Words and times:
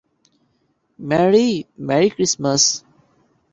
Mary, 0.99 1.47
merry 1.87 2.09
Christmas! 2.15 2.63